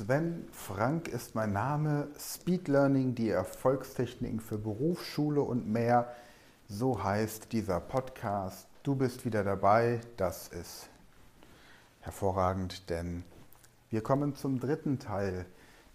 [0.00, 2.08] Sven Frank ist mein Name.
[2.18, 6.10] Speed Learning, die Erfolgstechniken für Berufsschule und mehr.
[6.68, 8.66] So heißt dieser Podcast.
[8.82, 10.00] Du bist wieder dabei.
[10.16, 10.88] Das ist
[12.00, 13.24] hervorragend, denn
[13.90, 15.44] wir kommen zum dritten Teil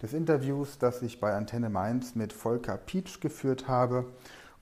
[0.00, 4.06] des Interviews, das ich bei Antenne Mainz mit Volker Pietsch geführt habe.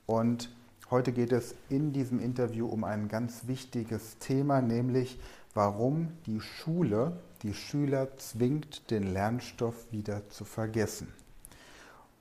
[0.07, 0.49] Und
[0.91, 5.21] heute geht es in diesem Interview um ein ganz wichtiges Thema, nämlich
[5.53, 11.13] warum die Schule die Schüler zwingt, den Lernstoff wieder zu vergessen.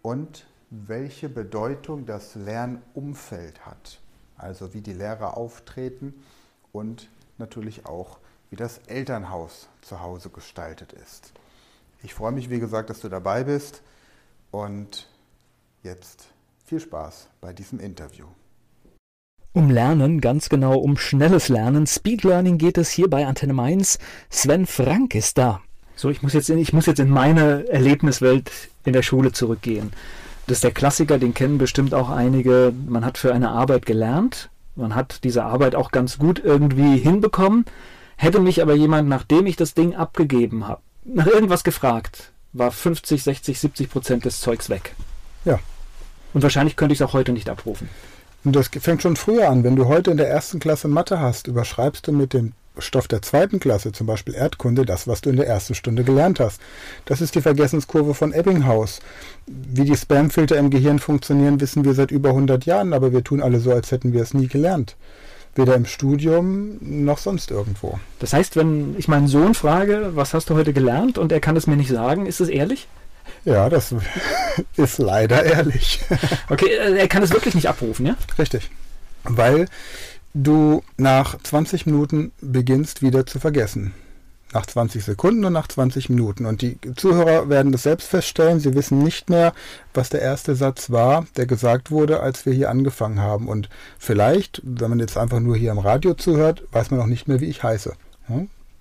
[0.02, 4.02] Und welche Bedeutung das Lernumfeld hat,
[4.38, 6.14] also wie die Lehrer auftreten
[6.74, 11.32] und natürlich auch, wie das Elternhaus zu Hause gestaltet ist.
[12.04, 13.82] Ich freue mich, wie gesagt, dass du dabei bist
[14.52, 15.10] und
[15.84, 16.28] jetzt
[16.66, 18.28] viel Spaß bei diesem Interview.
[19.56, 21.86] Um Lernen, ganz genau um schnelles Lernen.
[21.86, 24.00] Speed Learning geht es hier bei Antenne Mainz.
[24.32, 25.62] Sven Frank ist da.
[25.96, 28.50] So, ich muss jetzt in, ich muss jetzt in meine Erlebniswelt
[28.84, 29.94] in der Schule zurückgehen.
[30.48, 32.74] Das ist der Klassiker, den kennen bestimmt auch einige.
[32.88, 34.50] Man hat für eine Arbeit gelernt.
[34.76, 37.66] Man hat diese Arbeit auch ganz gut irgendwie hinbekommen.
[38.18, 43.22] Hätte mich aber jemand, nachdem ich das Ding abgegeben habe, nach irgendwas gefragt, war 50,
[43.22, 44.96] 60, 70 Prozent des Zeugs weg.
[45.46, 45.60] Ja.
[46.34, 47.88] Und wahrscheinlich könnte ich es auch heute nicht abrufen.
[48.44, 49.64] Und das fängt schon früher an.
[49.64, 53.22] Wenn du heute in der ersten Klasse Mathe hast, überschreibst du mit dem Stoff der
[53.22, 56.60] zweiten Klasse, zum Beispiel Erdkunde, das, was du in der ersten Stunde gelernt hast.
[57.06, 59.00] Das ist die Vergessenskurve von Ebbinghaus.
[59.46, 63.42] Wie die Spamfilter im Gehirn funktionieren, wissen wir seit über 100 Jahren, aber wir tun
[63.42, 64.96] alle so, als hätten wir es nie gelernt.
[65.56, 68.00] Weder im Studium noch sonst irgendwo.
[68.18, 71.56] Das heißt, wenn ich meinen Sohn frage, was hast du heute gelernt und er kann
[71.56, 72.88] es mir nicht sagen, ist es ehrlich?
[73.46, 73.94] Ja, das
[74.78, 76.02] ist leider ehrlich.
[76.50, 78.16] Okay, äh, er kann es wirklich nicht abrufen, ja?
[78.38, 78.70] Richtig.
[79.24, 79.68] Weil
[80.34, 83.94] du nach 20 Minuten beginnst wieder zu vergessen.
[84.54, 86.46] Nach 20 Sekunden und nach 20 Minuten.
[86.46, 88.60] Und die Zuhörer werden das selbst feststellen.
[88.60, 89.54] Sie wissen nicht mehr,
[89.96, 93.48] was der erste Satz war, der gesagt wurde, als wir hier angefangen haben.
[93.48, 97.28] Und vielleicht, wenn man jetzt einfach nur hier im Radio zuhört, weiß man auch nicht
[97.28, 97.94] mehr, wie ich heiße.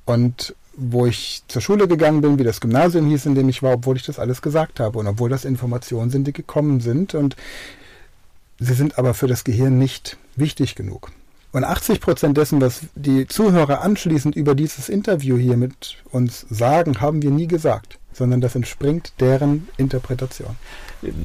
[0.05, 3.75] Und wo ich zur Schule gegangen bin, wie das Gymnasium hieß, in dem ich war,
[3.75, 7.37] obwohl ich das alles gesagt habe und obwohl das Informationen sind, die gekommen sind und
[8.59, 11.13] sie sind aber für das Gehirn nicht wichtig genug.
[11.53, 17.01] Und 80 Prozent dessen, was die Zuhörer anschließend über dieses Interview hier mit uns sagen,
[17.03, 20.57] haben wir nie gesagt, sondern das entspringt deren Interpretation.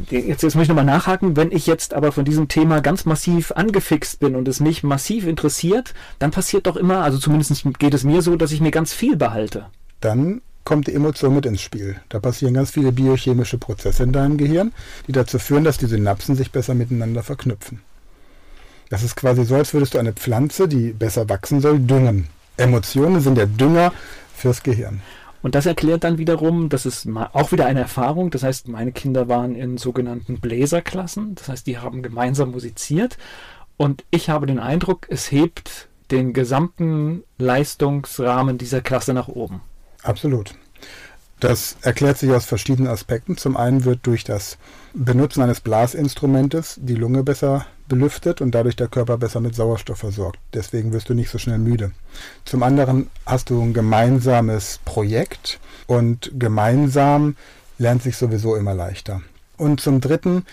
[0.09, 1.35] Jetzt, jetzt muss ich nochmal nachhaken.
[1.35, 5.27] Wenn ich jetzt aber von diesem Thema ganz massiv angefixt bin und es mich massiv
[5.27, 8.93] interessiert, dann passiert doch immer, also zumindest geht es mir so, dass ich mir ganz
[8.93, 9.67] viel behalte.
[10.01, 11.95] Dann kommt die Emotion mit ins Spiel.
[12.09, 14.73] Da passieren ganz viele biochemische Prozesse in deinem Gehirn,
[15.07, 17.81] die dazu führen, dass die Synapsen sich besser miteinander verknüpfen.
[18.89, 22.27] Das ist quasi so, als würdest du eine Pflanze, die besser wachsen soll, düngen.
[22.57, 23.93] Emotionen sind der Dünger
[24.35, 25.01] fürs Gehirn.
[25.41, 28.31] Und das erklärt dann wiederum, das ist auch wieder eine Erfahrung.
[28.31, 31.35] Das heißt, meine Kinder waren in sogenannten Bläserklassen.
[31.35, 33.17] Das heißt, die haben gemeinsam musiziert.
[33.77, 39.61] Und ich habe den Eindruck, es hebt den gesamten Leistungsrahmen dieser Klasse nach oben.
[40.03, 40.55] Absolut.
[41.39, 43.37] Das erklärt sich aus verschiedenen Aspekten.
[43.37, 44.57] Zum einen wird durch das
[44.93, 50.39] Benutzen eines Blasinstrumentes die Lunge besser belüftet und dadurch der Körper besser mit Sauerstoff versorgt.
[50.53, 51.91] Deswegen wirst du nicht so schnell müde.
[52.45, 57.35] Zum anderen hast du ein gemeinsames Projekt und gemeinsam
[57.77, 59.21] lernt sich sowieso immer leichter.
[59.57, 60.45] Und zum dritten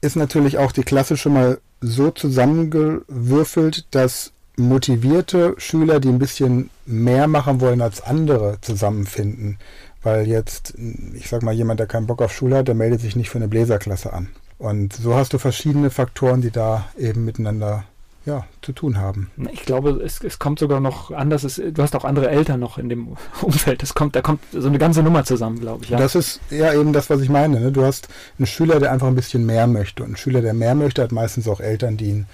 [0.00, 6.70] ist natürlich auch die Klasse schon mal so zusammengewürfelt, dass motivierte Schüler, die ein bisschen
[6.86, 9.58] mehr machen wollen als andere, zusammenfinden.
[10.02, 10.74] Weil jetzt,
[11.14, 13.38] ich sag mal, jemand, der keinen Bock auf Schule hat, der meldet sich nicht für
[13.38, 14.28] eine Bläserklasse an.
[14.58, 17.84] Und so hast du verschiedene Faktoren, die da eben miteinander
[18.26, 19.30] ja, zu tun haben.
[19.52, 21.44] Ich glaube, es, es kommt sogar noch anders.
[21.44, 23.82] Es, du hast auch andere Eltern noch in dem Umfeld.
[23.82, 25.90] Das kommt, da kommt so eine ganze Nummer zusammen, glaube ich.
[25.90, 25.98] Ja.
[25.98, 27.60] Das ist ja eben das, was ich meine.
[27.60, 27.72] Ne?
[27.72, 28.08] Du hast
[28.38, 30.02] einen Schüler, der einfach ein bisschen mehr möchte.
[30.02, 32.26] Und ein Schüler, der mehr möchte, hat meistens auch Eltern, die ihn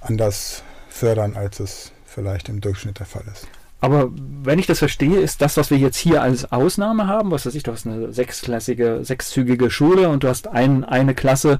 [0.00, 3.48] anders fördern, als es vielleicht im Durchschnitt der Fall ist.
[3.80, 4.10] Aber
[4.42, 7.54] wenn ich das verstehe, ist das, was wir jetzt hier als Ausnahme haben, was weiß
[7.54, 11.58] ich, du hast eine sechsklassige, sechszügige Schule und du hast ein, eine Klasse,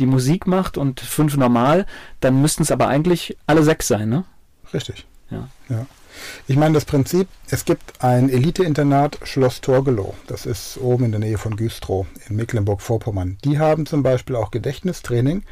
[0.00, 1.86] die Musik macht und fünf normal,
[2.20, 4.24] dann müssten es aber eigentlich alle sechs sein, ne?
[4.72, 5.06] Richtig.
[5.30, 5.48] Ja.
[5.68, 5.86] ja.
[6.46, 10.14] Ich meine, das Prinzip, es gibt ein Elite-Internat Schloss Torgelow.
[10.26, 13.38] Das ist oben in der Nähe von Güstrow in Mecklenburg-Vorpommern.
[13.44, 15.44] Die haben zum Beispiel auch Gedächtnistraining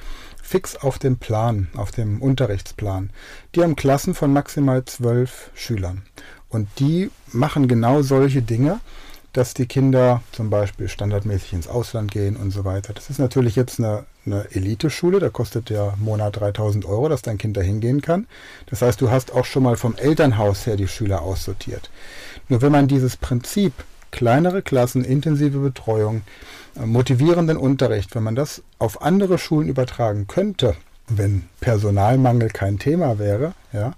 [0.46, 3.10] fix auf dem Plan, auf dem Unterrichtsplan.
[3.54, 6.02] Die haben Klassen von maximal zwölf Schülern.
[6.48, 8.80] Und die machen genau solche Dinge,
[9.32, 12.94] dass die Kinder zum Beispiel standardmäßig ins Ausland gehen und so weiter.
[12.94, 17.36] Das ist natürlich jetzt eine, eine Eliteschule, da kostet der Monat 3000 Euro, dass dein
[17.36, 18.26] Kind da hingehen kann.
[18.66, 21.90] Das heißt, du hast auch schon mal vom Elternhaus her die Schüler aussortiert.
[22.48, 23.72] Nur wenn man dieses Prinzip,
[24.10, 26.22] kleinere Klassen, intensive Betreuung,
[26.76, 30.76] äh, motivierenden Unterricht, wenn man das auf andere Schulen übertragen könnte,
[31.08, 33.94] wenn Personalmangel kein Thema wäre, ja,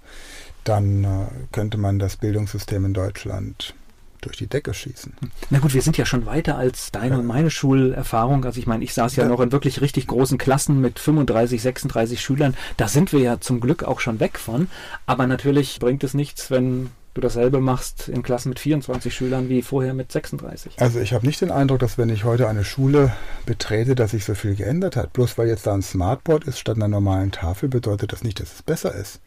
[0.63, 1.07] dann äh,
[1.51, 3.73] könnte man das Bildungssystem in Deutschland
[4.21, 5.13] durch die Decke schießen.
[5.49, 7.19] Na gut, wir sind ja schon weiter als deine ja.
[7.19, 8.43] und meine Schulerfahrung.
[8.45, 11.61] Also ich meine, ich saß ja, ja, noch in wirklich richtig großen Klassen mit 35,
[11.61, 12.55] 36 Schülern.
[12.77, 14.67] Da sind wir ja zum Glück auch schon weg von.
[15.05, 19.61] Aber natürlich bringt es nichts, wenn du dasselbe machst in Klassen mit 24 Schülern wie
[19.61, 20.73] vorher mit 36.
[20.79, 23.11] Also ich habe nicht den Eindruck, dass wenn ich heute eine Schule
[23.45, 25.13] betrete, dass sich so viel geändert hat.
[25.13, 28.53] Bloß weil jetzt da ein Smartboard ist statt einer normalen Tafel, bedeutet das nicht, dass
[28.53, 29.19] es besser ist.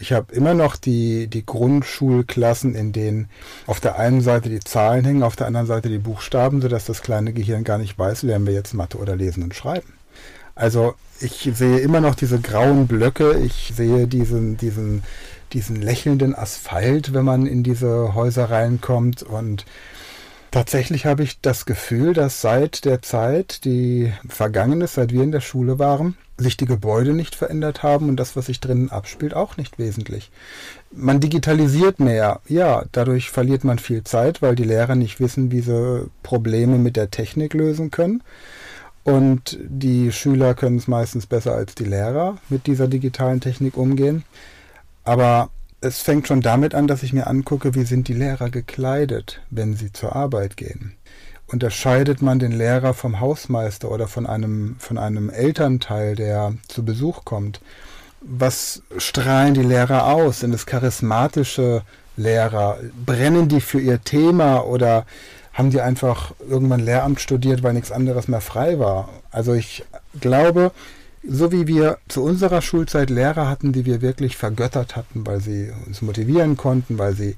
[0.00, 3.28] Ich habe immer noch die, die Grundschulklassen, in denen
[3.66, 7.02] auf der einen Seite die Zahlen hängen, auf der anderen Seite die Buchstaben, sodass das
[7.02, 9.92] kleine Gehirn gar nicht weiß, lernen wir jetzt Mathe oder Lesen und Schreiben.
[10.56, 15.02] Also ich sehe immer noch diese grauen Blöcke, ich sehe diesen, diesen,
[15.54, 19.64] diesen lächelnden Asphalt, wenn man in diese Häuser reinkommt und
[20.54, 25.32] Tatsächlich habe ich das Gefühl, dass seit der Zeit, die vergangen ist, seit wir in
[25.32, 29.34] der Schule waren, sich die Gebäude nicht verändert haben und das, was sich drinnen abspielt,
[29.34, 30.30] auch nicht wesentlich.
[30.92, 32.40] Man digitalisiert mehr.
[32.46, 36.94] Ja, dadurch verliert man viel Zeit, weil die Lehrer nicht wissen, wie sie Probleme mit
[36.94, 38.22] der Technik lösen können.
[39.02, 44.22] Und die Schüler können es meistens besser als die Lehrer mit dieser digitalen Technik umgehen.
[45.04, 49.40] Aber es fängt schon damit an, dass ich mir angucke, wie sind die Lehrer gekleidet,
[49.50, 50.94] wenn sie zur Arbeit gehen.
[51.46, 57.24] Unterscheidet man den Lehrer vom Hausmeister oder von einem, von einem Elternteil, der zu Besuch
[57.26, 57.60] kommt?
[58.22, 60.40] Was strahlen die Lehrer aus?
[60.40, 61.82] Sind es charismatische
[62.16, 62.78] Lehrer?
[63.04, 65.04] Brennen die für ihr Thema oder
[65.52, 69.10] haben die einfach irgendwann Lehramt studiert, weil nichts anderes mehr frei war?
[69.30, 69.84] Also ich
[70.18, 70.72] glaube,
[71.26, 75.72] so wie wir zu unserer Schulzeit Lehrer hatten, die wir wirklich vergöttert hatten, weil sie
[75.86, 77.36] uns motivieren konnten, weil sie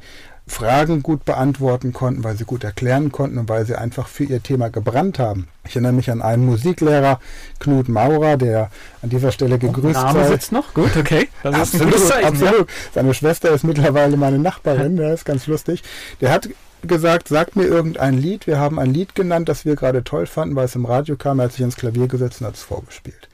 [0.49, 4.43] Fragen gut beantworten konnten, weil sie gut erklären konnten und weil sie einfach für ihr
[4.43, 5.49] Thema gebrannt haben.
[5.67, 7.19] Ich erinnere mich an einen Musiklehrer,
[7.59, 8.71] Knut Maurer, der
[9.03, 10.73] an dieser Stelle gegrüßt Name sitzt noch?
[10.73, 11.29] Gut, okay.
[11.43, 12.71] Das absolut, ist ein absolut.
[12.71, 12.77] Ja.
[12.95, 15.83] Seine Schwester ist mittlerweile meine Nachbarin, der ist ganz lustig.
[16.21, 16.49] Der hat
[16.83, 18.47] gesagt, sagt mir irgendein Lied.
[18.47, 21.41] Wir haben ein Lied genannt, das wir gerade toll fanden, weil es im Radio kam.
[21.41, 23.29] Er hat sich ins Klavier gesetzt und hat es vorgespielt.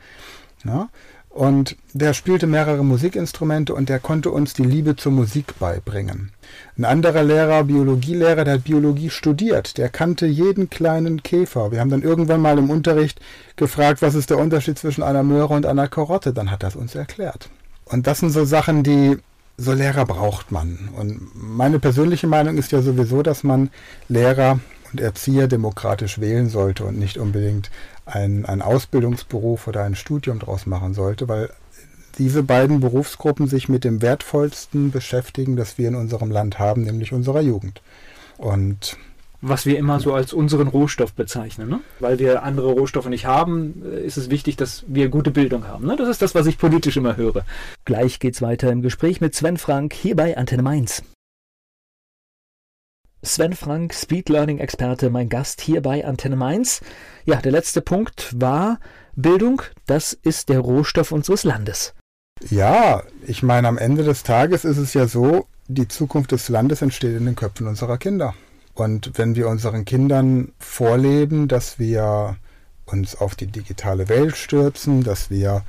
[0.64, 0.88] Ja?
[1.32, 6.30] Und der spielte mehrere Musikinstrumente und der konnte uns die Liebe zur Musik beibringen.
[6.76, 11.72] Ein anderer Lehrer, Biologielehrer, der hat Biologie studiert, der kannte jeden kleinen Käfer.
[11.72, 13.18] Wir haben dann irgendwann mal im Unterricht
[13.56, 16.34] gefragt, was ist der Unterschied zwischen einer Möhre und einer Karotte.
[16.34, 17.48] Dann hat er es uns erklärt.
[17.86, 19.16] Und das sind so Sachen, die
[19.56, 20.90] so Lehrer braucht man.
[20.98, 23.70] Und meine persönliche Meinung ist ja sowieso, dass man
[24.08, 24.60] Lehrer
[24.92, 27.70] und Erzieher demokratisch wählen sollte und nicht unbedingt
[28.04, 31.50] ein, ein Ausbildungsberuf oder ein Studium daraus machen sollte, weil
[32.18, 37.12] diese beiden Berufsgruppen sich mit dem wertvollsten beschäftigen, das wir in unserem Land haben, nämlich
[37.12, 37.80] unserer Jugend.
[38.36, 38.98] Und
[39.44, 41.68] was wir immer so als unseren Rohstoff bezeichnen.
[41.68, 41.80] Ne?
[41.98, 45.86] Weil wir andere Rohstoffe nicht haben, äh, ist es wichtig, dass wir gute Bildung haben.
[45.86, 45.96] Ne?
[45.96, 47.44] Das ist das, was ich politisch immer höre.
[47.84, 51.02] Gleich geht's weiter im Gespräch mit Sven Frank hier bei Antenne Mainz.
[53.24, 56.80] Sven Frank, Speed Learning Experte, mein Gast hier bei Antenne Mainz.
[57.24, 58.80] Ja, der letzte Punkt war
[59.14, 59.62] Bildung.
[59.86, 61.94] Das ist der Rohstoff unseres Landes.
[62.50, 66.82] Ja, ich meine, am Ende des Tages ist es ja so, die Zukunft des Landes
[66.82, 68.34] entsteht in den Köpfen unserer Kinder.
[68.74, 72.36] Und wenn wir unseren Kindern vorleben, dass wir
[72.86, 75.62] uns auf die digitale Welt stürzen, dass wir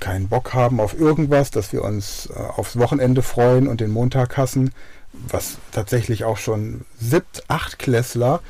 [0.00, 4.36] keinen Bock haben auf irgendwas, dass wir uns äh, aufs Wochenende freuen und den Montag
[4.36, 4.72] hassen,
[5.12, 8.40] was tatsächlich auch schon siebt, acht Klässler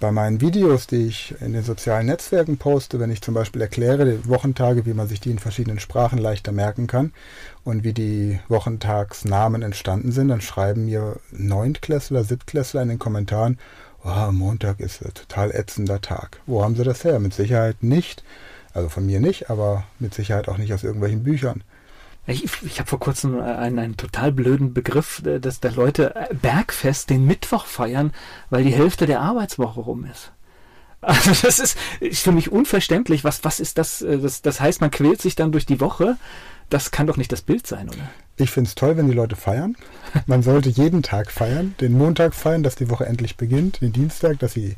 [0.00, 4.04] bei meinen Videos, die ich in den sozialen Netzwerken poste, wenn ich zum Beispiel erkläre,
[4.04, 7.12] die Wochentage, wie man sich die in verschiedenen Sprachen leichter merken kann
[7.64, 13.58] und wie die Wochentagsnamen entstanden sind, dann schreiben mir Neuntklässler, Siebtklässler in den Kommentaren,
[14.04, 16.40] oh, Montag ist ein total ätzender Tag.
[16.46, 17.18] Wo haben sie das her?
[17.18, 18.22] Mit Sicherheit nicht,
[18.72, 21.64] also von mir nicht, aber mit Sicherheit auch nicht aus irgendwelchen Büchern.
[22.26, 26.34] Ich, ich habe vor kurzem einen, einen total blöden Begriff, äh, dass da Leute äh,
[26.34, 28.12] Bergfest den Mittwoch feiern,
[28.50, 30.32] weil die Hälfte der Arbeitswoche rum ist.
[31.00, 33.22] Also das ist, ist für mich unverständlich.
[33.22, 34.42] Was, was ist das, äh, das?
[34.42, 36.16] Das heißt, man quält sich dann durch die Woche.
[36.70, 38.10] Das kann doch nicht das Bild sein, oder?
[38.36, 39.76] Ich finde es toll, wenn die Leute feiern.
[40.26, 41.76] Man sollte jeden Tag feiern.
[41.80, 43.80] Den Montag feiern, dass die Woche endlich beginnt.
[43.80, 44.76] Den Dienstag, dass sie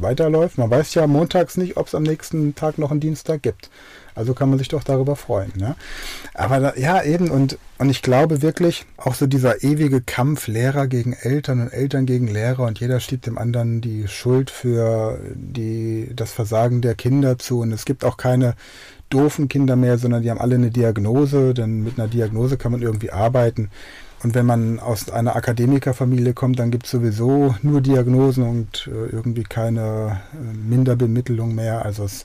[0.00, 0.58] weiterläuft.
[0.58, 3.70] Man weiß ja montags nicht, ob es am nächsten Tag noch einen Dienstag gibt.
[4.14, 5.52] Also kann man sich doch darüber freuen.
[5.56, 5.76] Ne?
[6.32, 10.86] Aber da, ja, eben, und, und ich glaube wirklich, auch so dieser ewige Kampf Lehrer
[10.86, 16.10] gegen Eltern und Eltern gegen Lehrer und jeder steht dem anderen die Schuld für die,
[16.16, 17.60] das Versagen der Kinder zu.
[17.60, 18.54] Und es gibt auch keine
[19.10, 22.82] doofen Kinder mehr, sondern die haben alle eine Diagnose, denn mit einer Diagnose kann man
[22.82, 23.70] irgendwie arbeiten.
[24.22, 29.14] Und wenn man aus einer Akademikerfamilie kommt, dann gibt es sowieso nur Diagnosen und äh,
[29.14, 31.84] irgendwie keine äh, Minderbemittlung mehr.
[31.84, 32.24] Also es,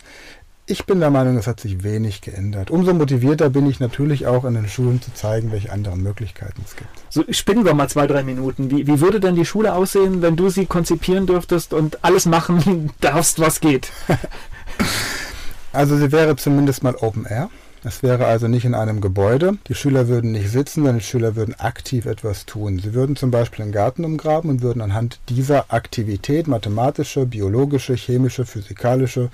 [0.65, 2.71] ich bin der Meinung, es hat sich wenig geändert.
[2.71, 6.75] Umso motivierter bin ich natürlich auch in den Schulen zu zeigen, welche anderen Möglichkeiten es
[6.75, 6.89] gibt.
[7.09, 8.71] So spinnen wir mal zwei, drei Minuten.
[8.71, 12.91] Wie, wie würde denn die Schule aussehen, wenn du sie konzipieren dürftest und alles machen
[13.01, 13.91] darfst, was geht?
[15.73, 17.49] also sie wäre zumindest mal Open Air.
[17.83, 19.57] Es wäre also nicht in einem Gebäude.
[19.67, 22.77] Die Schüler würden nicht sitzen, sondern die Schüler würden aktiv etwas tun.
[22.77, 28.45] Sie würden zum Beispiel einen Garten umgraben und würden anhand dieser Aktivität mathematische, biologische, chemische,
[28.45, 29.31] physikalische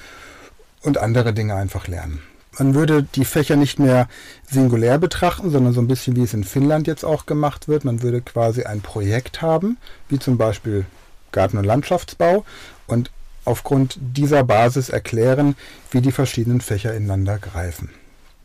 [0.81, 2.21] und andere Dinge einfach lernen.
[2.57, 4.07] Man würde die Fächer nicht mehr
[4.49, 7.83] singulär betrachten, sondern so ein bisschen wie es in Finnland jetzt auch gemacht wird.
[7.83, 9.77] Man würde quasi ein Projekt haben,
[10.07, 10.85] wie zum Beispiel
[11.33, 12.45] Garten- und Landschaftsbau
[12.87, 13.11] und
[13.43, 15.55] aufgrund dieser Basis erklären,
[15.91, 17.89] wie die verschiedenen Fächer ineinander greifen.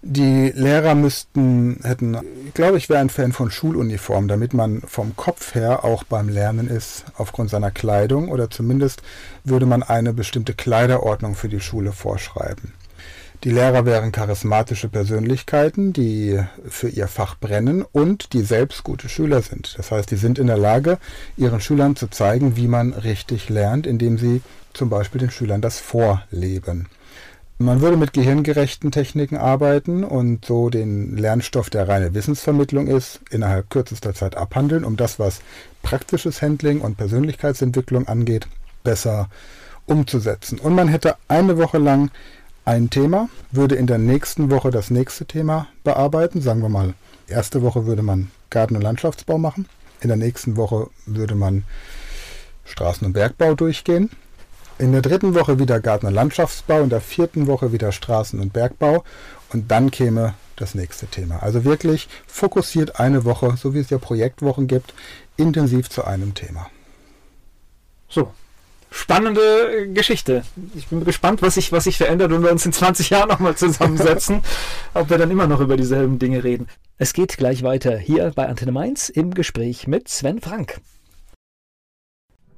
[0.05, 2.19] Die Lehrer müssten, hätten,
[2.49, 6.29] ich glaube, ich wäre ein Fan von Schuluniform, damit man vom Kopf her auch beim
[6.29, 9.01] Lernen ist, aufgrund seiner Kleidung oder zumindest
[9.45, 12.73] würde man eine bestimmte Kleiderordnung für die Schule vorschreiben.
[13.45, 19.41] Die Lehrer wären charismatische Persönlichkeiten, die für ihr Fach brennen und die selbst gute Schüler
[19.41, 19.79] sind.
[19.79, 20.99] Das heißt, die sind in der Lage,
[21.37, 24.43] ihren Schülern zu zeigen, wie man richtig lernt, indem sie
[24.73, 26.89] zum Beispiel den Schülern das vorleben.
[27.63, 33.71] Man würde mit gehirngerechten Techniken arbeiten und so den Lernstoff, der reine Wissensvermittlung ist, innerhalb
[33.71, 35.43] kürzester Zeit abhandeln, um das, was
[35.83, 38.49] praktisches Handling und Persönlichkeitsentwicklung angeht,
[38.83, 39.29] besser
[39.87, 40.59] umzusetzen.
[40.59, 42.11] Und man hätte eine Woche lang
[42.65, 46.41] ein Thema, würde in der nächsten Woche das nächste Thema bearbeiten.
[46.41, 46.95] Sagen wir mal,
[47.29, 49.67] erste Woche würde man Garten- und Landschaftsbau machen.
[50.01, 51.63] In der nächsten Woche würde man
[52.67, 54.11] Straßen- und Bergbau durchgehen.
[54.79, 58.53] In der dritten Woche wieder Garten- und Landschaftsbau, in der vierten Woche wieder Straßen- und
[58.53, 59.05] Bergbau
[59.53, 61.43] und dann käme das nächste Thema.
[61.43, 64.95] Also wirklich fokussiert eine Woche, so wie es ja Projektwochen gibt,
[65.37, 66.69] intensiv zu einem Thema.
[68.09, 68.33] So,
[68.91, 70.43] spannende Geschichte.
[70.75, 73.57] Ich bin gespannt, was sich, was sich verändert, wenn wir uns in 20 Jahren nochmal
[73.57, 74.43] zusammensetzen,
[74.95, 76.69] ob wir dann immer noch über dieselben Dinge reden.
[76.99, 80.81] Es geht gleich weiter hier bei Antenne Mainz im Gespräch mit Sven Frank.